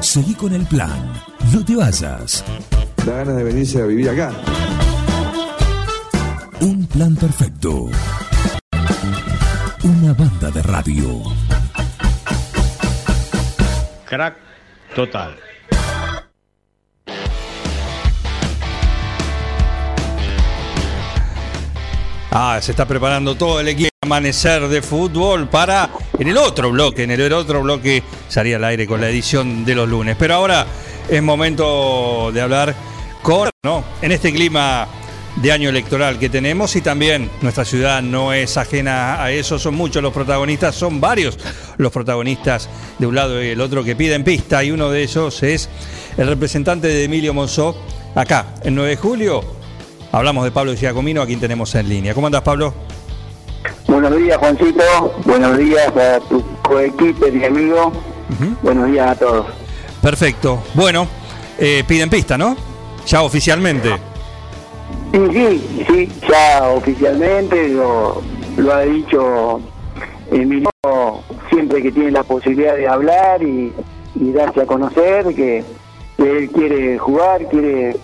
Seguí 0.00 0.34
con 0.34 0.54
el 0.54 0.64
plan. 0.66 1.12
No 1.52 1.64
te 1.64 1.74
vayas. 1.76 2.44
Da 3.04 3.12
ganas 3.12 3.36
de 3.36 3.44
venirse 3.44 3.82
a 3.82 3.84
vivir 3.86 4.08
acá. 4.08 4.32
Un 6.60 6.86
plan 6.86 7.14
perfecto. 7.16 7.90
Una 9.82 10.12
banda 10.14 10.50
de 10.50 10.62
radio. 10.62 11.22
Crack 14.06 14.36
total. 14.94 15.36
Ah, 22.30 22.58
se 22.60 22.70
está 22.70 22.86
preparando 22.86 23.34
todo 23.36 23.60
el 23.60 23.68
equipo 23.68 23.87
Amanecer 24.02 24.68
de 24.68 24.80
Fútbol 24.80 25.48
para 25.48 25.90
en 26.20 26.28
el 26.28 26.36
otro 26.36 26.70
bloque, 26.70 27.02
en 27.02 27.10
el 27.10 27.32
otro 27.32 27.62
bloque 27.62 28.04
salía 28.28 28.54
al 28.54 28.62
aire 28.62 28.86
con 28.86 29.00
la 29.00 29.08
edición 29.08 29.64
de 29.64 29.74
los 29.74 29.88
lunes. 29.88 30.14
Pero 30.16 30.34
ahora 30.34 30.64
es 31.08 31.20
momento 31.20 32.30
de 32.32 32.40
hablar 32.40 32.76
con, 33.22 33.50
¿no? 33.64 33.82
En 34.00 34.12
este 34.12 34.32
clima 34.32 34.86
de 35.34 35.50
año 35.50 35.68
electoral 35.68 36.16
que 36.16 36.28
tenemos 36.28 36.76
y 36.76 36.80
también 36.80 37.28
nuestra 37.42 37.64
ciudad 37.64 38.00
no 38.00 38.32
es 38.32 38.56
ajena 38.56 39.20
a 39.20 39.32
eso, 39.32 39.58
son 39.58 39.74
muchos 39.74 40.00
los 40.00 40.12
protagonistas, 40.12 40.76
son 40.76 41.00
varios 41.00 41.36
los 41.76 41.90
protagonistas 41.90 42.68
de 43.00 43.06
un 43.06 43.16
lado 43.16 43.42
y 43.42 43.48
el 43.48 43.60
otro 43.60 43.82
que 43.82 43.96
piden 43.96 44.22
pista 44.22 44.62
y 44.62 44.70
uno 44.70 44.90
de 44.90 45.02
ellos 45.02 45.42
es 45.42 45.68
el 46.16 46.28
representante 46.28 46.86
de 46.86 47.02
Emilio 47.02 47.34
Monzó 47.34 47.76
acá, 48.14 48.54
en 48.62 48.76
9 48.76 48.90
de 48.90 48.96
julio. 48.96 49.44
Hablamos 50.12 50.44
de 50.44 50.52
Pablo 50.52 50.74
Giacomino, 50.74 51.20
a 51.20 51.26
quien 51.26 51.40
tenemos 51.40 51.74
en 51.74 51.88
línea. 51.88 52.14
¿Cómo 52.14 52.28
andas, 52.28 52.42
Pablo? 52.42 52.87
Buenos 54.08 54.24
días, 54.24 54.38
Juancito. 54.38 55.12
Buenos 55.26 55.58
días 55.58 55.94
a 55.94 56.18
tu 56.20 56.42
coequipe 56.62 57.28
y 57.28 57.44
amigo. 57.44 57.92
Buenos 58.62 58.90
días 58.90 59.10
a 59.10 59.14
todos. 59.14 59.46
Perfecto. 60.00 60.62
Bueno, 60.72 61.06
eh, 61.58 61.84
piden 61.86 62.08
pista, 62.08 62.38
¿no? 62.38 62.56
Ya 63.06 63.20
oficialmente. 63.20 63.90
Sí, 65.12 65.20
sí, 65.30 65.84
sí, 65.86 66.12
ya 66.26 66.70
oficialmente 66.70 67.68
lo, 67.68 68.22
lo 68.56 68.72
ha 68.72 68.80
dicho 68.80 69.60
Emilio 70.32 70.70
siempre 71.50 71.82
que 71.82 71.92
tiene 71.92 72.10
la 72.10 72.22
posibilidad 72.22 72.76
de 72.76 72.88
hablar 72.88 73.42
y, 73.42 73.74
y 74.14 74.32
darse 74.32 74.62
a 74.62 74.66
conocer 74.66 75.34
que, 75.34 75.62
que 76.16 76.38
él 76.38 76.50
quiere 76.50 76.96
jugar, 76.96 77.46
quiere 77.50 77.94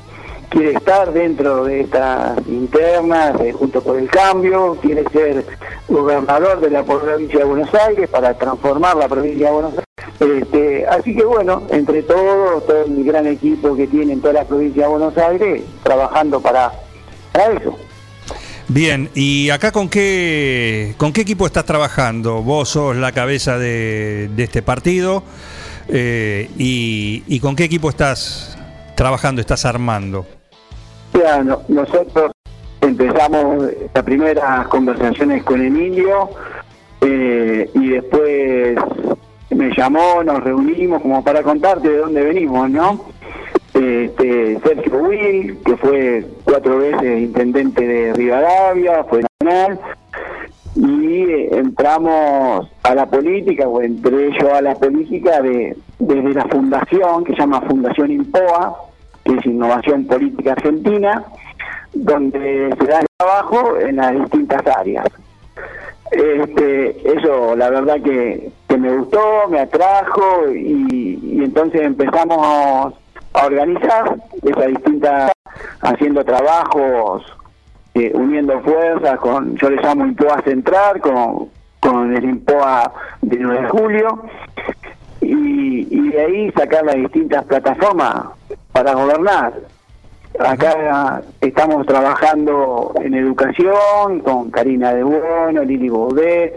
quiere 0.55 0.73
estar 0.73 1.13
dentro 1.13 1.65
de 1.65 1.81
estas 1.81 2.39
internas 2.47 3.37
Junto 3.59 3.83
por 3.83 3.99
el 3.99 4.09
Cambio, 4.09 4.77
quiere 4.81 5.05
ser 5.11 5.45
gobernador 5.95 6.61
de 6.61 6.71
la 6.71 6.83
provincia 6.85 7.39
de 7.39 7.45
Buenos 7.45 7.73
Aires 7.75 8.09
para 8.11 8.35
transformar 8.35 8.97
la 8.97 9.09
provincia 9.09 9.47
de 9.47 9.53
Buenos 9.53 9.73
Aires. 9.73 9.85
Este, 10.43 10.87
así 10.87 11.15
que 11.17 11.25
bueno, 11.25 11.63
entre 11.71 12.03
todos, 12.03 12.67
todo 12.67 12.85
el 12.85 13.05
gran 13.05 13.27
equipo 13.27 13.75
que 13.77 13.87
tiene 13.87 14.13
en 14.15 14.21
toda 14.21 14.35
la 14.35 14.45
provincia 14.45 14.83
de 14.85 14.89
Buenos 14.89 15.17
Aires, 15.17 15.63
trabajando 15.83 16.41
para, 16.41 16.73
para 17.33 17.53
eso. 17.53 17.77
Bien, 18.69 19.11
¿y 19.15 19.51
acá 19.51 19.73
con 19.73 19.89
qué, 19.89 20.95
con 20.97 21.13
qué 21.13 21.21
equipo 21.21 21.47
estás 21.47 21.65
trabajando? 21.65 22.43
Vos 22.43 22.71
sos 22.71 22.97
la 22.97 23.13
cabeza 23.13 23.59
de, 23.59 24.31
de 24.35 24.43
este 24.45 24.63
partido 24.63 25.23
eh, 25.89 26.49
y, 26.57 27.23
y 27.27 27.41
con 27.41 27.55
qué 27.57 27.65
equipo 27.65 27.91
estás 27.91 28.57
trabajando, 28.97 29.41
estás 29.43 29.65
armando? 29.67 30.25
Ya, 31.13 31.43
no- 31.45 31.63
nosotros 31.69 32.33
empezamos 32.85 33.69
las 33.93 34.05
primeras 34.05 34.69
conversaciones 34.69 35.43
con 35.43 35.61
Emilio 35.61 36.31
eh, 37.01 37.69
y 37.75 37.89
después 37.91 38.77
me 39.51 39.71
llamó, 39.77 40.23
nos 40.25 40.43
reunimos 40.43 41.03
como 41.03 41.23
para 41.23 41.43
contarte 41.43 41.89
de 41.89 41.99
dónde 41.99 42.23
venimos, 42.23 42.71
¿no? 42.71 43.05
Este, 43.75 44.59
Sergio 44.61 44.99
Will, 44.99 45.59
que 45.65 45.77
fue 45.77 46.25
cuatro 46.45 46.79
veces 46.79 47.21
intendente 47.21 47.87
de 47.87 48.13
Rivadavia, 48.13 49.05
fue 49.05 49.23
nacional, 49.23 49.81
y 50.77 51.23
eh, 51.23 51.49
entramos 51.59 52.71
a 52.83 52.95
la 52.95 53.07
política, 53.07 53.67
o 53.67 53.81
entré 53.83 54.31
yo 54.41 54.55
a 54.55 54.63
la 54.63 54.75
política 54.75 55.43
de, 55.43 55.77
desde 55.99 56.35
la 56.35 56.45
fundación, 56.47 57.25
que 57.25 57.33
se 57.33 57.41
llama 57.41 57.63
Fundación 57.63 58.13
IMPOA, 58.13 58.77
que 59.25 59.35
es 59.35 59.47
Innovación 59.47 60.07
Política 60.07 60.53
Argentina, 60.53 61.25
donde 61.95 62.75
se 62.79 62.87
da 62.87 63.01
el 63.01 63.07
trabajo 63.17 63.79
en 63.79 63.97
las 63.97 64.13
distintas 64.13 64.67
áreas. 64.67 65.07
Este, 66.11 67.17
eso 67.17 67.57
la 67.57 67.71
verdad 67.71 68.01
que, 68.03 68.53
me 68.79 68.97
gustó, 68.97 69.49
me 69.49 69.61
atrajo 69.61 70.51
y, 70.53 71.19
y 71.23 71.45
entonces 71.45 71.83
empezamos 71.83 72.93
a 73.35 73.47
organizar 73.47 74.17
esas 74.43 74.67
distintas, 74.67 75.33
haciendo 75.81 76.25
trabajos, 76.25 77.23
eh, 77.95 78.11
uniendo 78.15 78.61
fuerzas 78.63 79.19
con, 79.21 79.57
yo 79.57 79.71
le 79.71 79.83
llamo 79.83 80.07
IMPOA 80.07 80.43
Central, 80.43 81.01
con, 81.01 81.49
con 81.81 82.17
el 82.17 82.25
IMPOA 82.25 82.93
de 83.23 83.37
9 83.39 83.63
de 83.63 83.69
julio, 83.69 84.23
y, 85.21 85.87
y 85.91 86.09
de 86.11 86.21
ahí 86.21 86.51
sacar 86.53 86.85
las 86.85 86.97
distintas 86.97 87.45
plataformas 87.45 88.27
para 88.73 88.95
gobernar. 88.95 89.55
Acá 90.39 91.23
estamos 91.41 91.87
trabajando 91.87 92.93
en 93.01 93.15
educación 93.15 94.19
con 94.25 94.51
Karina 94.51 94.93
de 94.93 95.05
Bueno, 95.05 95.63
Lili 95.63 95.89
Baudet, 95.89 96.55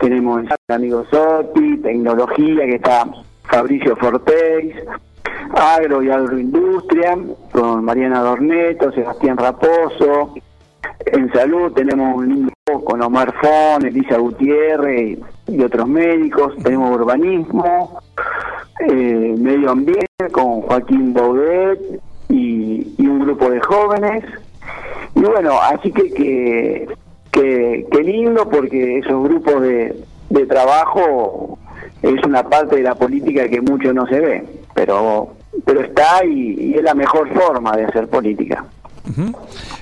tenemos 0.00 0.44
el 0.44 0.74
amigo 0.74 1.04
Sotti, 1.10 1.76
tecnología 1.76 2.64
que 2.64 2.76
está 2.76 3.06
Fabricio 3.42 3.96
Fortéis, 3.96 4.76
agro 5.52 6.02
y 6.02 6.10
agroindustria 6.10 7.18
con 7.52 7.84
Mariana 7.84 8.20
Dorneto, 8.20 8.92
Sebastián 8.92 9.36
Raposo, 9.36 10.34
en 11.04 11.30
salud 11.30 11.70
tenemos 11.72 12.16
un 12.16 12.28
lindo 12.28 12.52
con 12.82 13.02
Omar 13.02 13.34
Fon, 13.42 13.84
Elisa 13.84 14.16
Gutiérrez 14.16 15.18
y, 15.48 15.62
otros 15.62 15.86
médicos, 15.86 16.56
tenemos 16.62 16.96
urbanismo, 16.96 18.00
eh, 18.88 19.34
medio 19.38 19.72
ambiente 19.72 20.06
con 20.32 20.62
Joaquín 20.62 21.12
Baudet 21.12 22.07
y, 22.98 23.06
un 23.06 23.20
grupo 23.20 23.50
de 23.50 23.60
jóvenes. 23.60 24.24
Y 25.14 25.20
bueno, 25.20 25.58
así 25.60 25.92
que 25.92 26.10
que, 27.30 27.86
que, 27.90 28.02
lindo 28.02 28.48
porque 28.48 28.98
esos 28.98 29.22
grupos 29.22 29.62
de, 29.62 29.96
de 30.30 30.46
trabajo 30.46 31.58
es 32.02 32.24
una 32.24 32.42
parte 32.42 32.76
de 32.76 32.82
la 32.82 32.94
política 32.94 33.48
que 33.48 33.60
mucho 33.60 33.92
no 33.92 34.06
se 34.06 34.20
ve, 34.20 34.44
pero 34.74 35.34
pero 35.64 35.80
está 35.82 36.24
y, 36.24 36.74
es 36.74 36.82
la 36.82 36.94
mejor 36.94 37.28
forma 37.34 37.76
de 37.76 37.84
hacer 37.84 38.08
política. 38.08 38.64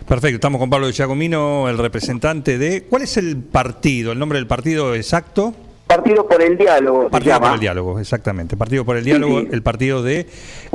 Perfecto, 0.06 0.36
estamos 0.36 0.60
con 0.60 0.70
Pablo 0.70 0.90
Giacomino, 0.90 1.68
el 1.68 1.78
representante 1.78 2.58
de... 2.58 2.84
¿Cuál 2.84 3.02
es 3.02 3.16
el 3.16 3.36
partido, 3.38 4.12
el 4.12 4.18
nombre 4.18 4.38
del 4.38 4.46
partido 4.46 4.94
exacto? 4.94 5.52
Partido 5.96 6.26
por 6.28 6.42
el 6.42 6.56
diálogo. 6.58 7.04
se 7.04 7.10
Partido 7.10 7.34
llama. 7.34 7.46
por 7.46 7.54
el 7.54 7.60
diálogo, 7.60 8.00
exactamente. 8.00 8.56
Partido 8.56 8.84
por 8.84 8.96
el 8.96 9.04
diálogo, 9.04 9.40
sí. 9.40 9.48
el 9.50 9.62
partido 9.62 10.02
de, 10.02 10.26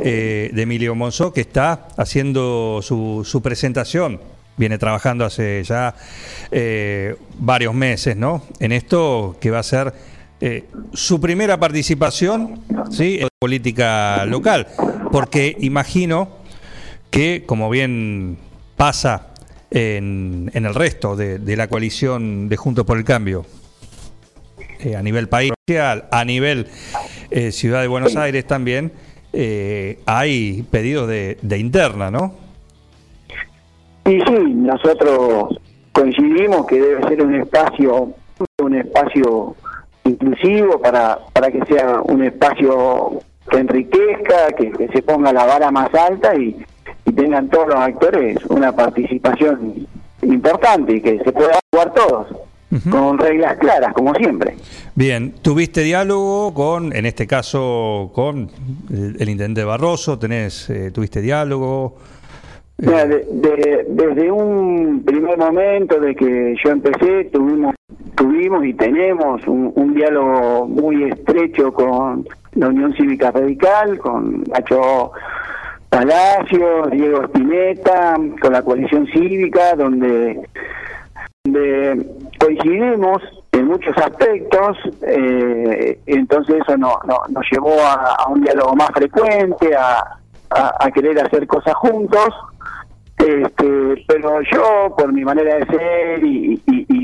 eh, 0.04 0.50
de 0.54 0.62
Emilio 0.62 0.96
Monzó, 0.96 1.32
que 1.34 1.42
está 1.42 1.88
haciendo 1.98 2.80
su, 2.82 3.22
su 3.26 3.42
presentación. 3.42 4.20
Viene 4.58 4.78
trabajando 4.78 5.26
hace 5.26 5.64
ya 5.64 5.96
eh, 6.52 7.16
varios 7.40 7.74
meses, 7.74 8.16
¿no? 8.18 8.44
En 8.60 8.72
esto 8.72 9.38
que 9.40 9.50
va 9.50 9.60
a 9.60 9.64
ser 9.64 9.94
eh, 10.40 10.66
su 10.94 11.22
primera 11.22 11.60
participación, 11.60 12.60
¿sí? 12.92 13.20
En 13.22 13.30
política 13.40 14.26
local. 14.26 14.68
Porque 15.12 15.56
imagino 15.60 16.30
que, 17.10 17.44
como 17.46 17.70
bien 17.70 18.38
pasa 18.76 19.28
en, 19.72 20.52
en 20.54 20.66
el 20.66 20.76
resto 20.76 21.16
de, 21.16 21.40
de 21.40 21.56
la 21.56 21.68
coalición 21.68 22.50
de 22.50 22.58
Juntos 22.58 22.86
por 22.86 22.98
el 22.98 23.04
Cambio, 23.04 23.46
eh, 24.84 24.96
a 24.96 25.02
nivel 25.02 25.28
país, 25.30 25.52
a 25.78 26.26
nivel 26.26 26.68
eh, 27.30 27.52
Ciudad 27.52 27.82
de 27.82 27.88
Buenos 27.88 28.16
Aires 28.16 28.46
también, 28.46 28.92
eh, 29.34 30.00
hay 30.06 30.64
pedidos 30.64 31.08
de, 31.08 31.38
de 31.42 31.58
interna, 31.58 32.12
¿no? 32.12 32.34
Y 34.06 34.20
sí, 34.20 34.54
nosotros 34.56 35.60
coincidimos 35.94 36.66
que 36.66 36.82
debe 36.82 37.08
ser 37.08 37.24
un 37.24 37.36
espacio, 37.36 38.14
un 38.60 38.76
espacio 38.76 39.56
inclusivo 40.04 40.82
para, 40.82 41.20
para 41.34 41.52
que 41.52 41.64
sea 41.66 42.02
un 42.02 42.24
espacio 42.24 43.22
que 43.50 43.58
enriquezca, 43.58 44.52
que, 44.58 44.72
que 44.72 44.88
se 44.90 45.02
ponga 45.02 45.32
la 45.32 45.46
vara 45.46 45.72
más 45.72 45.94
alta 45.94 46.36
y, 46.36 46.58
y 47.06 47.12
tengan 47.14 47.50
todos 47.50 47.68
los 47.68 47.78
actores 47.78 48.38
una 48.50 48.72
participación 48.72 49.88
importante 50.24 50.96
y 50.96 51.02
que 51.02 51.20
se 51.20 51.32
pueda 51.32 51.60
jugar 51.72 51.94
todos, 51.94 52.28
con 52.90 53.18
reglas 53.18 53.58
claras, 53.58 53.94
como 53.94 54.14
siempre. 54.16 54.56
Bien, 54.96 55.34
tuviste 55.42 55.82
diálogo 55.82 56.54
con, 56.54 56.96
en 56.96 57.06
este 57.06 57.28
caso, 57.28 58.12
con 58.14 58.50
el, 58.90 59.16
el 59.20 59.30
intendente 59.30 59.64
Barroso, 59.64 60.18
tenés, 60.18 60.70
eh, 60.70 60.92
tuviste 60.92 61.22
diálogo. 61.22 61.98
eh, 62.80 62.86
Mira, 62.86 63.06
de- 63.06 63.26
de- 63.32 63.86
desde 63.90 64.32
un 64.32 65.04
primer 65.06 65.38
momento 65.38 66.00
de 66.00 66.16
que 66.16 66.56
yo 66.64 66.72
empecé, 66.72 67.26
tuvimos, 67.26 67.76
tuvimos 68.16 68.66
y 68.66 68.74
tenemos 68.74 69.46
un, 69.48 69.72
un 69.76 69.94
diálogo 69.94 70.66
muy 70.68 71.04
estrecho 71.04 71.74
con, 71.74 72.26
la 72.54 72.68
Unión 72.68 72.94
Cívica 72.96 73.32
Radical, 73.32 73.98
con 73.98 74.44
Nacho 74.44 75.12
Palacio, 75.90 76.88
Diego 76.92 77.24
Spinetta, 77.26 78.16
con 78.42 78.54
la 78.54 78.62
coalición 78.62 79.08
cívica, 79.08 79.76
donde, 79.76 80.40
donde 81.44 82.06
coincidimos 82.40 83.22
en 83.52 83.68
muchos 83.68 83.98
aspectos, 83.98 84.78
eh, 85.02 86.00
entonces 86.06 86.58
eso 86.62 86.78
no, 86.78 87.00
no, 87.06 87.22
nos 87.30 87.46
llevó 87.52 87.74
a, 87.82 88.28
un 88.30 88.42
diálogo 88.42 88.76
más 88.76 88.90
frecuente, 88.92 89.76
a, 89.76 90.20
a, 90.50 90.92
querer 90.92 91.20
hacer 91.20 91.48
cosas 91.48 91.74
juntos, 91.76 92.30
este, 93.18 94.06
pero 94.08 94.42
yo 94.52 94.96
por 94.98 95.12
mi 95.12 95.24
manera 95.24 95.56
de 95.56 95.66
ser 95.66 96.24
y, 96.24 96.62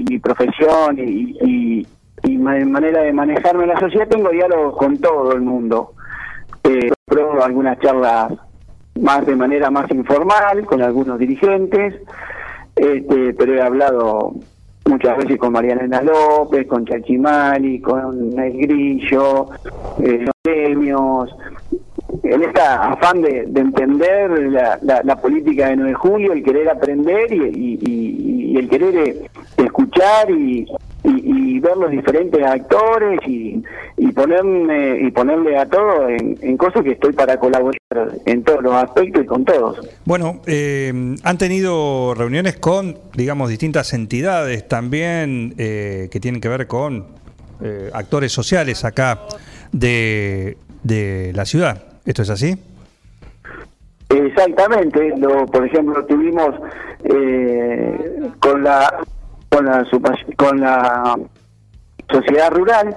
mi 0.10 0.19
profesión 0.19 0.98
y, 0.98 1.86
y, 2.24 2.38
manera 2.38 3.01
de 3.01 3.13
manejarme 3.13 3.63
en 3.63 3.69
la 3.69 3.80
sociedad 3.80 4.07
tengo 4.07 4.30
diálogo 4.30 4.78
con 4.78 4.98
todo 4.98 5.33
el 5.33 5.42
mundo. 5.42 5.94
Eh, 6.63 6.92
algunas 7.44 7.80
charlas 7.80 8.33
más 9.00 9.25
de 9.25 9.36
manera 9.36 9.69
más 9.69 9.90
informal 9.92 10.66
con 10.66 10.81
algunos 10.81 11.19
dirigentes, 11.19 11.95
este, 12.77 13.33
pero 13.33 13.56
he 13.56 13.62
hablado 13.62 14.33
muchas 14.85 15.18
veces 15.18 15.38
con 15.38 15.53
Mariana 15.53 16.01
López, 16.01 16.68
con 16.68 16.85
Chachimali, 16.85 17.79
con 17.81 18.39
El 18.39 18.57
Grillo, 18.57 19.47
eh, 20.00 20.19
los 20.25 20.35
premios, 20.41 21.35
en 22.24 22.44
esta 22.44 22.91
afán 22.91 23.21
de, 23.21 23.41
entender 23.56 24.51
la, 24.51 25.15
política 25.21 25.69
de 25.69 25.75
9 25.77 25.89
de 25.89 25.95
julio, 25.95 26.33
el 26.33 26.44
querer 26.44 26.69
aprender 26.69 27.31
y, 27.31 28.56
el 28.57 28.69
querer 28.69 28.95
eh, 28.95 29.30
escuchar 29.57 30.30
y, 30.31 30.68
ver 31.03 31.77
los 31.77 31.91
diferentes 31.91 32.44
actores 32.44 33.19
y, 33.25 33.63
ponerme 34.13 34.99
y 35.01 35.11
ponerle 35.11 35.57
a 35.57 35.65
todo 35.65 36.09
en, 36.09 36.57
cosas 36.57 36.83
que 36.83 36.91
estoy 36.91 37.13
para 37.13 37.38
colaborar 37.39 37.77
en 38.25 38.44
todos 38.44 38.63
los 38.63 38.73
aspectos 38.73 39.23
y 39.23 39.25
con 39.25 39.45
todos. 39.45 39.88
Bueno, 40.05 40.41
eh, 40.45 41.15
han 41.23 41.38
tenido 41.38 42.13
reuniones 42.15 42.57
con, 42.57 42.97
digamos, 43.15 43.49
distintas 43.49 43.94
entidades 43.94 44.67
también 44.67 45.53
eh, 45.57 46.09
que 46.11 46.19
tienen 46.19 46.41
que 46.41 46.49
ver 46.49 46.67
con 46.67 47.05
actores 47.94 48.31
sociales 48.31 48.85
acá 48.85 49.21
de, 49.71 50.57
de 50.83 51.31
la 51.33 51.45
ciudad. 51.45 51.83
¿Esto 52.05 52.21
es 52.21 52.29
así? 52.29 52.55
Exactamente. 54.09 55.13
Lo, 55.17 55.45
por 55.45 55.65
ejemplo, 55.65 56.05
tuvimos 56.05 56.55
eh, 57.03 58.29
con 58.39 58.63
la 58.63 58.99
con 59.49 59.65
la 59.65 59.85
con 60.35 60.59
la 60.59 61.15
sociedad 62.09 62.51
rural 62.51 62.95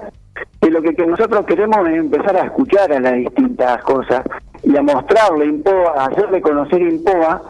y 0.63 0.71
lo 0.71 0.83
que, 0.83 0.93
nosotros 1.07 1.47
queremos 1.47 1.89
es 1.89 1.99
empezar 1.99 2.37
a 2.37 2.45
escuchar 2.45 2.93
a 2.93 3.01
las 3.01 3.15
distintas 3.15 3.83
cosas 3.83 4.23
y 4.63 4.77
a 4.77 4.83
mostrarle 4.83 5.47
IMPOA, 5.47 5.95
a 5.97 6.07
hacerle 6.07 6.41
conocer 6.41 6.83
IMPOA 6.83 7.43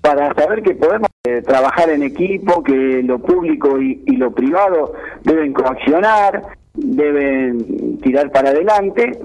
para 0.00 0.32
saber 0.34 0.62
que 0.62 0.74
podemos 0.74 1.08
eh, 1.24 1.42
trabajar 1.42 1.90
en 1.90 2.02
equipo, 2.02 2.62
que 2.62 3.02
lo 3.02 3.18
público 3.18 3.80
y, 3.80 4.02
y 4.06 4.16
lo 4.16 4.30
privado 4.30 4.92
deben 5.22 5.52
coaccionar, 5.52 6.42
deben 6.74 7.98
tirar 7.98 8.30
para 8.30 8.50
adelante. 8.50 9.18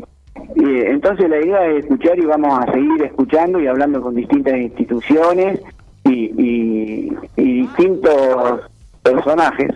Y 0.56 0.81
entonces 0.86 1.30
la 1.30 1.39
idea 1.39 1.68
es 1.68 1.83
escuchar 1.83 2.18
y 2.18 2.25
vamos 2.25 2.60
a 2.60 2.71
seguir 2.71 3.04
escuchando 3.04 3.60
y 3.60 3.68
hablando 3.68 4.01
con 4.01 4.16
distintas 4.16 4.56
instituciones 4.56 5.60
y, 6.06 7.10
distintos 7.36 8.62
personajes. 9.01 9.72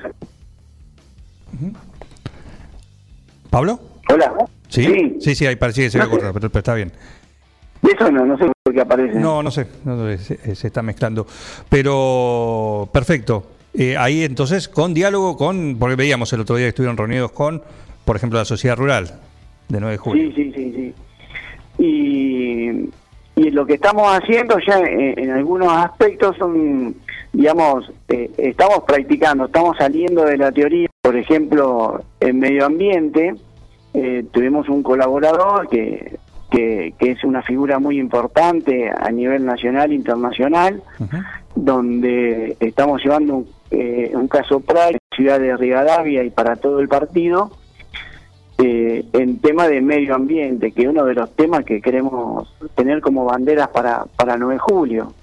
¿Pablo? 3.49 3.79
Hola. 4.09 4.33
Sí, 4.69 5.17
sí, 5.19 5.35
sí, 5.35 5.45
ahí 5.45 5.55
parecía 5.55 5.85
que 5.85 5.91
se 5.91 6.01
había 6.01 6.33
pero, 6.33 6.49
está 6.51 6.73
bien. 6.73 6.91
Eso 7.83 8.11
no, 8.11 8.25
no 8.25 8.37
sé 8.37 8.45
por 8.63 8.73
qué 8.73 8.81
aparece. 8.81 9.19
No, 9.19 9.43
no 9.43 9.51
sé, 9.51 9.67
se, 10.17 10.67
está 10.67 10.81
mezclando. 10.81 11.27
Pero, 11.69 12.89
perfecto. 12.91 13.51
Eh, 13.73 13.97
ahí 13.97 14.23
entonces, 14.23 14.67
con 14.67 14.93
diálogo 14.93 15.35
con, 15.35 15.77
porque 15.79 15.95
veíamos 15.95 16.31
el 16.33 16.41
otro 16.41 16.55
día 16.55 16.65
que 16.65 16.69
estuvieron 16.69 16.97
reunidos 16.97 17.31
con, 17.31 17.61
por 18.05 18.15
ejemplo, 18.15 18.39
la 18.39 18.45
sociedad 18.45 18.77
rural 18.77 19.19
de 19.69 19.79
9 19.79 19.91
de 19.91 19.97
julio. 19.97 20.31
Sí, 20.35 20.35
sí, 20.35 20.53
sí, 20.55 20.93
sí. 21.77 21.83
Y, 21.83 22.89
y 23.35 23.49
lo 23.49 23.65
que 23.65 23.73
estamos 23.75 24.07
haciendo 24.15 24.57
ya 24.59 24.79
en, 24.79 25.31
algunos 25.31 25.71
aspectos 25.71 26.35
son, 26.37 26.95
digamos, 27.33 27.91
eh, 28.07 28.31
estamos 28.37 28.83
practicando, 28.87 29.45
estamos 29.45 29.75
saliendo 29.77 30.23
de 30.23 30.37
la 30.37 30.51
teoría, 30.51 30.87
por 31.01 31.17
ejemplo, 31.17 32.01
en 32.19 32.39
medio 32.39 32.65
ambiente, 32.65 33.35
eh, 33.93 34.23
tuvimos 34.31 34.69
un 34.69 34.83
colaborador 34.83 35.67
que, 35.67 36.17
que, 36.49 36.93
es 36.99 37.23
una 37.23 37.41
figura 37.41 37.79
muy 37.79 37.99
importante 37.99 38.89
a 38.89 39.09
nivel 39.11 39.45
nacional 39.45 39.91
e 39.91 39.95
internacional, 39.95 40.81
donde 41.55 42.55
estamos 42.59 43.03
llevando 43.03 43.37
un, 43.37 43.47
eh, 43.71 44.11
un 44.13 44.27
caso 44.27 44.59
práctico 44.59 44.93
en 44.93 45.09
la 45.11 45.15
ciudad 45.15 45.39
de 45.39 45.57
Rivadavia 45.57 46.23
y 46.23 46.29
para 46.29 46.55
todo 46.55 46.79
el 46.79 46.87
partido, 46.87 47.51
eh, 48.59 49.03
en 49.13 49.39
tema 49.39 49.67
de 49.67 49.81
medio 49.81 50.13
ambiente, 50.13 50.71
que 50.71 50.83
es 50.83 50.87
uno 50.87 51.05
de 51.05 51.15
los 51.15 51.35
temas 51.35 51.65
que 51.65 51.81
queremos 51.81 52.53
tener 52.75 53.01
como 53.01 53.25
banderas 53.25 53.69
para, 53.69 54.05
para 54.15 54.37
9 54.37 54.53
de 54.53 54.59
julio, 54.59 55.13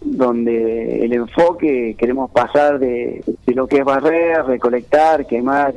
donde 0.00 1.04
el 1.04 1.12
enfoque 1.12 1.96
queremos 1.98 2.30
pasar 2.30 2.78
de, 2.78 3.22
lo 3.46 3.66
que 3.66 3.78
es 3.78 3.84
barrer, 3.84 4.44
recolectar, 4.44 5.26
quemar 5.26 5.74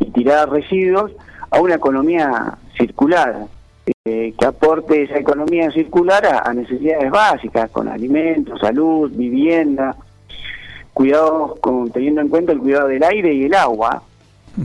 y 0.00 0.10
tirar 0.10 0.50
residuos 0.50 1.12
a 1.50 1.60
una 1.60 1.74
economía 1.74 2.56
circular, 2.76 3.46
eh, 4.04 4.34
que 4.38 4.46
aporte 4.46 5.02
esa 5.02 5.18
economía 5.18 5.70
circular 5.70 6.24
a, 6.44 6.52
necesidades 6.54 7.10
básicas, 7.10 7.70
con 7.70 7.88
alimentos, 7.88 8.60
salud, 8.60 9.10
vivienda, 9.14 9.96
cuidados, 10.92 11.58
con, 11.60 11.90
teniendo 11.90 12.20
en 12.20 12.28
cuenta 12.28 12.52
el 12.52 12.58
cuidado 12.58 12.88
del 12.88 13.02
aire 13.02 13.32
y 13.34 13.44
el 13.44 13.54
agua, 13.54 14.02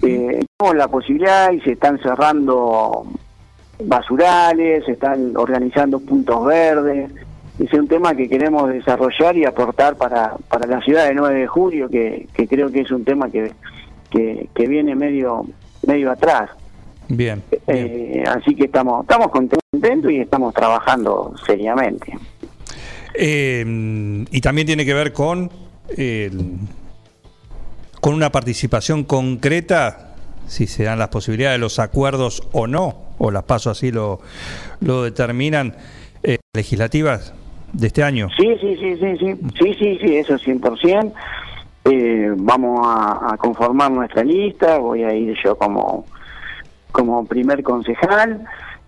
eh, 0.02 0.46
tenemos 0.58 0.76
la 0.76 0.88
posibilidad 0.88 1.52
y 1.52 1.62
se 1.62 1.74
están 1.74 2.00
cerrando 2.00 3.06
basurales, 3.84 4.86
se 4.86 4.94
están 4.94 5.36
organizando 5.36 6.00
puntos 6.00 6.46
verdes. 6.46 7.12
Es 7.60 7.72
un 7.74 7.88
tema 7.88 8.16
que 8.16 8.28
queremos 8.28 8.70
desarrollar 8.70 9.38
y 9.38 9.46
aportar 9.46 9.96
para, 9.96 10.36
para 10.50 10.68
la 10.68 10.82
ciudad 10.82 11.08
de 11.08 11.14
9 11.14 11.42
de 11.42 11.48
julio, 11.48 11.90
que, 11.90 12.28
creo 12.50 12.72
que 12.72 12.82
es 12.82 12.92
un 12.92 13.06
tema 13.06 13.30
que, 13.30 13.52
que, 14.10 14.68
viene 14.68 14.96
medio, 14.96 15.46
medio 15.86 16.12
atrás. 16.12 16.50
Bien. 17.08 17.44
Eh, 17.68 18.24
así 18.28 18.56
que 18.56 18.66
estamos, 18.66 19.04
estamos 19.04 19.28
contentos 19.30 20.12
y 20.12 20.18
estamos 20.18 20.54
trabajando 20.54 21.34
seriamente. 21.46 22.18
Eh, 23.14 24.26
y 24.32 24.42
también 24.42 24.66
tiene 24.66 24.86
que 24.86 24.94
ver 24.94 25.14
con 25.14 25.52
con 28.04 28.14
una 28.14 28.34
participación 28.34 29.06
concreta, 29.06 30.16
si 30.46 30.68
se 30.68 30.84
dan 30.84 31.00
las 31.00 31.08
posibilidades 31.08 31.56
de 31.56 31.60
los 31.60 31.80
acuerdos 31.80 32.44
o 32.52 32.68
no, 32.68 32.98
o 33.18 33.32
las 33.32 33.44
pasos 33.44 33.78
así 33.78 33.94
lo, 33.94 34.20
lo 34.82 35.04
determinan, 35.04 35.78
eh, 36.22 36.40
legislativas 36.54 37.34
de 37.74 37.88
este 37.88 38.04
año. 38.04 38.30
Sí, 38.38 38.56
sí, 38.62 38.78
sí, 38.78 38.96
sí, 38.98 39.18
sí, 39.18 39.36
sí, 39.60 39.74
sí, 39.74 40.00
sí, 40.02 40.16
eso 40.16 40.36
100%. 40.36 41.12
Eh, 41.86 42.32
vamos 42.38 42.80
a, 42.86 43.36
conformar 43.38 43.92
nuestra 43.92 44.24
lista, 44.24 44.78
voy 44.78 45.04
a 45.04 45.14
ir 45.14 45.36
yo 45.44 45.58
como, 45.58 46.06
como 46.92 47.26
primer 47.26 47.62
concejal. 47.64 48.46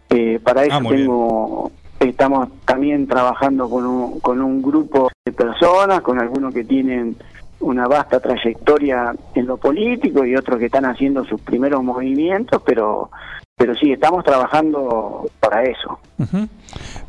Eh, 0.10 0.40
para 0.42 0.62
ah, 0.62 0.66
eso 0.66 0.80
tengo, 0.90 1.72
estamos 2.00 2.50
también 2.64 3.08
trabajando 3.08 3.70
con 3.70 3.86
un, 3.86 4.20
con 4.22 4.42
un 4.42 4.62
grupo 4.62 5.10
de 5.26 5.34
personas, 5.34 6.02
con 6.02 6.20
algunos 6.22 6.54
que 6.54 6.64
tienen 6.64 7.18
una 7.60 7.88
vasta 7.88 8.20
trayectoria 8.20 9.14
en 9.34 9.46
lo 9.48 9.58
político 9.58 10.24
y 10.24 10.36
otros 10.36 10.60
que 10.60 10.66
están 10.66 10.86
haciendo 10.86 11.26
sus 11.26 11.42
primeros 11.42 11.84
movimientos, 11.84 12.62
pero 12.66 13.10
pero 13.58 13.74
sí, 13.74 13.94
estamos 13.94 14.24
trabajando 14.26 15.30
para 15.40 15.64
eso. 15.64 15.98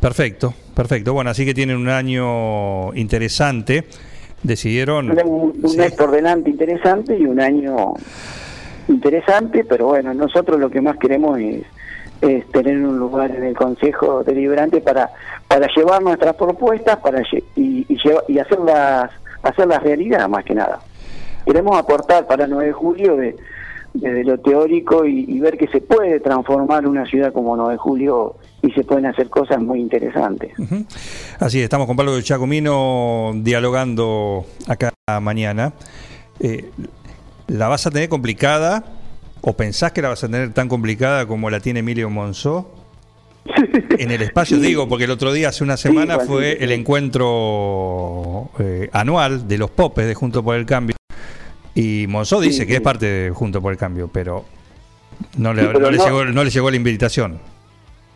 Perfecto, 0.01 0.55
perfecto. 0.75 1.13
Bueno, 1.13 1.31
así 1.31 1.45
que 1.45 1.55
tienen 1.55 1.77
un 1.77 1.89
año 1.89 2.95
interesante. 2.95 3.85
Decidieron... 4.45 5.11
Un, 5.11 5.77
mes 5.77 5.93
por 5.95 6.13
delante 6.13 6.51
interesante 6.51 7.17
y 7.19 7.27
un 7.27 7.41
año 7.41 7.95
interesante, 8.87 9.65
pero 9.65 9.87
bueno, 9.87 10.15
nosotros 10.15 10.61
lo 10.61 10.71
que 10.71 10.81
más 10.81 10.97
queremos 10.99 11.37
es, 11.41 11.65
tener 12.53 12.77
un 12.79 12.97
lugar 12.97 13.33
en 13.33 13.43
el 13.43 13.57
Consejo 13.57 14.23
Deliberante 14.23 14.81
para, 14.81 15.11
para 15.49 15.67
llevar 15.75 16.01
nuestras 16.01 16.37
propuestas 16.37 16.97
para 16.99 17.23
y, 17.57 17.85
y, 17.89 17.99
y 18.29 18.39
hacerlas 18.39 19.11
la 19.67 19.79
realidad 19.81 20.29
más 20.29 20.45
que 20.45 20.55
nada. 20.55 20.79
Queremos 21.45 21.77
aportar 21.77 22.27
para 22.27 22.47
9 22.47 22.67
de 22.67 22.73
julio 22.73 23.17
de, 23.17 23.37
desde 24.01 24.25
lo 24.25 24.39
teórico 24.39 25.05
y, 25.05 25.39
ver 25.41 25.57
que 25.59 25.69
se 25.69 25.81
puede 25.81 26.21
transformar 26.21 26.87
una 26.87 27.07
ciudad 27.07 27.33
como 27.33 27.57
9 27.57 27.73
de 27.73 27.79
julio 27.79 28.37
y 28.63 28.71
se 28.73 28.85
pueden 28.85 29.07
hacer 29.07 29.29
cosas 29.29 29.61
muy 29.61 29.81
interesantes. 29.81 30.53
Así 31.39 31.61
estamos 31.61 31.87
con 31.87 31.97
Pablo 31.97 32.21
Chacomino 32.21 33.33
dialogando 33.37 34.47
acá 34.67 34.93
mañana. 35.21 35.73
Eh, 36.41 36.71
¿La 37.49 37.69
vas 37.69 37.87
a 37.87 37.91
tener 37.91 38.09
complicada 38.09 38.85
¿O 39.49 39.53
pensás 39.57 39.93
que 39.93 40.03
la 40.03 40.09
vas 40.09 40.25
a 40.25 40.27
tener 40.27 40.53
tan 40.53 40.69
complicada 40.69 41.25
como 41.27 41.51
la 41.51 41.61
tiene 41.61 41.79
Emilio 41.79 42.11
Monzó? 42.11 42.69
En 43.99 44.11
el 44.11 44.21
espacio, 44.21 44.59
digo, 44.59 44.89
porque 44.89 45.05
el 45.05 45.13
otro 45.13 45.33
día, 45.33 45.51
hace 45.51 45.63
una 45.63 45.77
semana, 45.77 46.19
Sí, 46.19 46.27
fue 46.27 46.65
el 46.65 46.73
encuentro 46.73 48.51
eh, 48.59 48.91
anual 48.93 49.47
de 49.47 49.57
los 49.57 49.71
popes 49.71 50.07
de 50.07 50.15
Junto 50.15 50.43
por 50.43 50.57
el 50.57 50.67
Cambio. 50.67 50.96
Y 51.77 52.07
Monzó 52.09 52.41
dice 52.41 52.63
Sí, 52.63 52.67
que 52.67 52.75
es 52.77 52.81
parte 52.81 53.07
de 53.07 53.31
Junto 53.31 53.63
por 53.63 53.71
el 53.71 53.79
Cambio, 53.79 54.09
pero 54.13 54.45
no 55.39 55.55
le, 55.55 55.67
pero 55.67 55.79
no 55.79 55.91
le 55.91 55.99
no- 55.99 56.05
llegó, 56.05 56.25
no 56.25 56.43
le 56.43 56.51
llegó 56.51 56.71
la 56.71 56.77
invitación. 56.77 57.39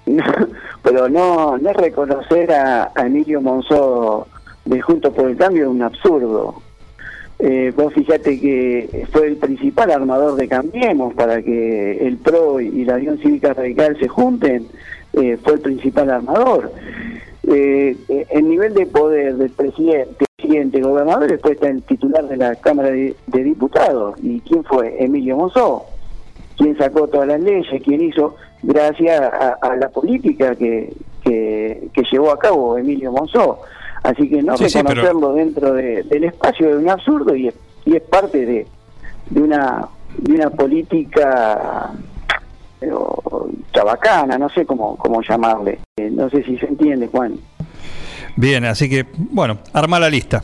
pero 0.82 1.08
no, 1.08 1.56
no 1.58 1.72
reconocer 1.74 2.50
a, 2.52 2.90
a 2.94 3.06
Emilio 3.06 3.40
Monzó 3.40 4.26
de 4.64 4.80
Juntos 4.80 5.14
por 5.14 5.28
el 5.30 5.36
Cambio 5.36 5.64
es 5.64 5.68
un 5.68 5.82
absurdo. 5.82 6.62
Eh, 7.38 7.72
vos 7.74 7.92
fíjate 7.94 8.38
que 8.40 9.06
fue 9.12 9.28
el 9.28 9.36
principal 9.36 9.90
armador 9.90 10.36
de 10.36 10.46
Cambiemos 10.48 11.14
para 11.14 11.40
que 11.42 12.06
el 12.06 12.16
PRO 12.18 12.60
y 12.60 12.84
la 12.84 12.96
Unión 12.96 13.18
Cívica 13.18 13.54
Radical 13.54 13.96
se 13.98 14.08
junten, 14.08 14.66
eh, 15.14 15.38
fue 15.42 15.54
el 15.54 15.60
principal 15.60 16.10
armador. 16.10 16.72
Eh, 17.46 17.96
eh, 18.08 18.26
el 18.30 18.48
nivel 18.48 18.74
de 18.74 18.84
poder 18.86 19.36
del 19.36 19.50
presidente, 19.50 20.26
presidente, 20.50 20.80
gobernador, 20.80 21.28
después 21.30 21.54
está 21.54 21.68
el 21.68 21.82
titular 21.82 22.26
de 22.26 22.36
la 22.36 22.54
Cámara 22.56 22.90
de, 22.90 23.14
de 23.26 23.44
Diputados. 23.44 24.14
¿Y 24.22 24.40
quién 24.40 24.64
fue? 24.64 24.96
Emilio 25.02 25.36
Monzó 25.36 25.84
quién 26.56 26.76
sacó 26.76 27.06
todas 27.08 27.26
las 27.26 27.40
leyes, 27.40 27.82
quién 27.82 28.02
hizo, 28.02 28.34
gracias 28.62 29.18
a, 29.18 29.56
a 29.62 29.76
la 29.76 29.88
política 29.88 30.54
que, 30.54 30.92
que, 31.24 31.88
que 31.94 32.02
llevó 32.12 32.32
a 32.32 32.38
cabo 32.38 32.76
Emilio 32.76 33.10
Monzó. 33.12 33.60
Así 34.02 34.28
que 34.28 34.42
no 34.42 34.58
Sí, 34.58 34.68
sí, 34.68 34.78
pero- 34.82 34.88
reconocerlo 35.00 35.32
dentro 35.34 35.72
de- 35.72 36.02
del 36.02 36.24
espacio 36.24 36.68
es 36.68 36.76
un 36.76 36.90
absurdo 36.90 37.34
y 37.34 37.48
es, 37.48 37.54
y 37.86 37.96
es 37.96 38.02
parte 38.02 38.44
de, 38.44 38.66
de 39.30 39.40
una 39.42 39.88
de 40.18 40.34
una 40.34 40.50
política 40.50 41.92
eh, 42.82 42.90
o 42.92 43.48
chabacana, 43.72 44.36
no 44.36 44.50
sé 44.50 44.66
cómo, 44.66 44.96
cómo 44.96 45.22
llamarle. 45.22 45.78
Eh, 45.96 46.10
no 46.10 46.28
sé 46.28 46.42
si 46.42 46.58
se 46.58 46.66
entiende, 46.66 47.06
Juan. 47.06 47.38
Bien, 48.36 48.64
así 48.64 48.88
que, 48.88 49.06
bueno, 49.16 49.58
arma 49.72 49.98
la 49.98 50.08
lista. 50.08 50.42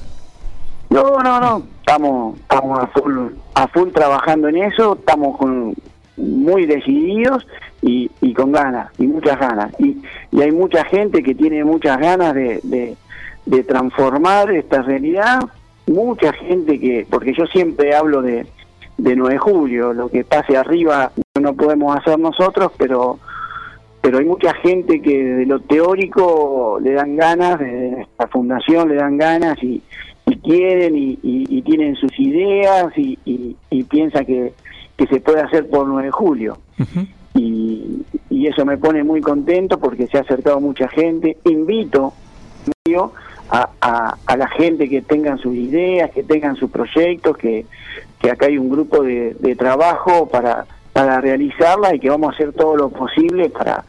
No, 0.91 1.19
no, 1.19 1.41
no. 1.41 1.63
Estamos, 1.81 2.39
estamos 2.41 2.79
a 2.81 2.87
full, 2.89 3.29
a 3.55 3.69
full 3.69 3.91
trabajando 3.91 4.49
en 4.49 4.57
eso. 4.59 4.95
Estamos 4.95 5.37
con, 5.39 5.75
muy 6.17 6.67
decididos 6.67 7.47
y, 7.83 8.11
y 8.21 8.33
con 8.33 8.53
ganas, 8.53 8.91
y 8.99 9.07
muchas 9.07 9.39
ganas. 9.39 9.73
Y, 9.79 9.99
y 10.33 10.43
hay 10.43 10.53
mucha 10.53 10.85
gente 10.85 11.23
que 11.23 11.35
tiene 11.35 11.65
muchas 11.65 11.99
ganas 11.99 12.35
de, 12.35 12.97
de, 13.45 13.65
transformar 13.65 14.51
esta 14.51 14.83
realidad. 14.83 15.41
Mucha 15.87 16.33
gente 16.33 16.81
que, 16.81 17.07
porque 17.09 17.33
yo 17.33 17.47
siempre 17.47 17.95
hablo 17.95 18.23
de, 18.23 18.47
de 18.99 19.17
9 19.17 19.35
de 19.35 19.39
julio, 19.39 19.93
lo 19.93 20.09
que 20.09 20.25
pase 20.25 20.57
arriba 20.57 21.13
no 21.41 21.55
podemos 21.55 21.97
hacer 21.97 22.19
nosotros, 22.19 22.73
pero 22.77 23.19
pero 24.01 24.19
hay 24.19 24.25
mucha 24.25 24.55
gente 24.55 25.01
que 25.01 25.23
de 25.25 25.47
lo 25.47 25.61
teórico 25.61 26.79
le 26.83 26.93
dan 26.93 27.17
ganas, 27.17 27.59
de 27.59 27.91
nuestra 27.93 28.29
fundación 28.29 28.89
le 28.89 28.95
dan 28.97 29.17
ganas 29.19 29.61
y, 29.63 29.83
y 30.27 30.37
quieren 30.37 30.97
y, 30.97 31.19
y- 31.23 31.47
y 31.59 31.63
tienen 31.63 31.97
sus 31.97 32.13
ideas 32.19 32.87
y, 32.97 33.19
y, 33.25 33.57
y 33.71 33.83
piensan 33.85 34.25
que, 34.27 34.53
que 34.97 35.07
se 35.07 35.21
puede 35.21 35.41
hacer 35.41 35.69
por 35.69 35.87
9 35.89 36.05
de 36.07 36.11
julio. 36.13 36.59
Y, 37.35 38.03
y 38.31 38.47
eso 38.47 38.65
me 38.65 38.79
pone 38.79 39.03
muy 39.05 39.21
contento 39.21 39.79
porque 39.79 40.07
se 40.07 40.19
ha 40.19 40.23
acercado 40.23 40.61
mucha 40.61 40.89
gente. 40.89 41.37
Invito 41.45 42.13
yo, 42.87 43.13
a, 43.51 43.69
a, 43.81 44.17
a 44.27 44.37
la 44.37 44.49
gente 44.49 44.89
que 44.89 45.03
tengan 45.03 45.39
sus 45.39 45.55
ideas, 45.55 46.11
que 46.13 46.23
tengan 46.23 46.57
sus 46.57 46.71
proyectos, 46.71 47.37
que, 47.37 47.67
que 48.21 48.31
acá 48.31 48.47
hay 48.47 48.57
un 48.59 48.71
grupo 48.71 49.03
de, 49.03 49.37
de 49.39 49.55
trabajo 49.57 50.29
para, 50.29 50.67
para 50.97 51.21
realizarla 51.21 51.95
y 51.95 52.01
que 52.01 52.09
vamos 52.09 52.33
a 52.33 52.35
hacer 52.35 52.55
todo 52.55 52.75
lo 52.75 52.89
posible 52.89 53.51
para, 53.51 53.85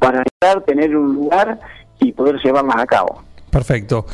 para 0.00 0.24
lograr 0.42 0.64
tener 0.64 0.96
un 0.96 1.14
lugar 1.14 1.60
y 2.00 2.10
poder 2.10 2.40
llevarlas 2.42 2.78
a 2.78 2.86
cabo. 2.86 3.22
Perfecto. 3.48 4.06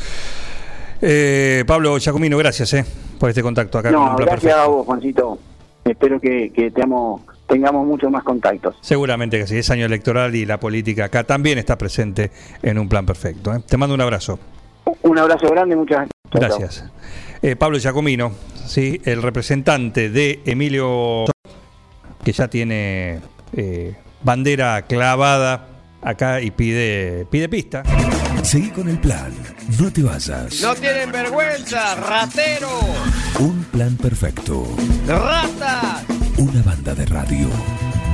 Eh, 1.00 1.64
Pablo 1.66 1.96
Giacomino, 1.96 2.36
gracias 2.36 2.74
eh, 2.74 2.84
por 3.18 3.30
este 3.30 3.42
contacto 3.42 3.78
acá 3.78 3.90
No, 3.90 4.14
gracias 4.16 4.54
a 4.54 4.66
vos, 4.66 4.84
Juancito. 4.84 5.38
Espero 5.86 6.20
que, 6.20 6.52
que 6.52 6.70
tengamos, 6.70 7.22
tengamos 7.48 7.86
muchos 7.86 8.10
más 8.10 8.24
contactos. 8.24 8.76
Seguramente 8.82 9.38
que 9.38 9.46
sí, 9.46 9.56
es 9.56 9.70
año 9.70 9.86
electoral 9.86 10.34
y 10.34 10.44
la 10.44 10.60
política 10.60 11.06
acá 11.06 11.24
también 11.24 11.56
está 11.56 11.78
presente 11.78 12.30
en 12.62 12.78
un 12.78 12.90
plan 12.90 13.06
perfecto. 13.06 13.54
¿eh? 13.54 13.60
Te 13.66 13.78
mando 13.78 13.94
un 13.94 14.02
abrazo. 14.02 14.38
Un 15.00 15.18
abrazo 15.18 15.48
grande, 15.48 15.76
muchas. 15.76 16.08
Gracias. 16.30 16.84
Eh, 17.40 17.56
Pablo 17.56 17.78
Giacomino, 17.78 18.32
sí, 18.66 19.00
el 19.06 19.22
representante 19.22 20.10
de 20.10 20.42
Emilio, 20.44 21.24
que 22.24 22.32
ya 22.32 22.48
tiene 22.48 23.20
eh, 23.56 23.94
bandera 24.22 24.82
clavada 24.82 25.68
acá 26.02 26.40
y 26.40 26.50
pide, 26.50 27.26
pide 27.30 27.48
pista. 27.48 27.82
Seguí 28.42 28.70
con 28.70 28.88
el 28.88 28.98
plan. 28.98 29.32
No 29.78 29.92
te 29.92 30.02
vayas. 30.02 30.60
No 30.62 30.74
tienen 30.74 31.12
vergüenza, 31.12 31.94
ratero, 31.94 32.80
Un 33.38 33.62
plan 33.64 33.96
perfecto. 33.96 34.66
rata. 35.06 36.02
Una 36.38 36.62
banda 36.62 36.94
de 36.94 37.06
radio. 37.06 37.48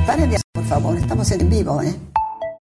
Paren 0.06 0.30
de 0.30 0.38
por 0.52 0.64
favor, 0.64 0.98
estamos 0.98 1.30
en 1.30 1.48
vivo, 1.48 1.80
¿eh? 1.82 1.94